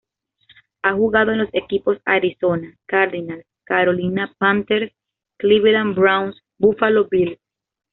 Ha 0.81 0.93
jugado 0.95 1.31
en 1.31 1.37
los 1.37 1.49
equipos 1.53 1.99
Arizona 2.05 2.75
Cardinals, 2.87 3.45
Carolina 3.65 4.33
Panthers, 4.39 4.91
Cleveland 5.37 5.95
Browns 5.95 6.37
y 6.37 6.41
Buffalo 6.57 7.07
Bills. 7.07 7.37